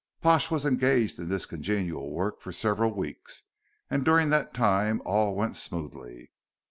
[0.23, 3.43] Pash was engaged in this congenial work for several weeks,
[3.87, 6.31] and during that time all went smoothly.